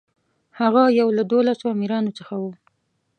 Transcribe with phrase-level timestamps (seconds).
[0.59, 2.43] هغه یو له دولسو امیرانو څخه و.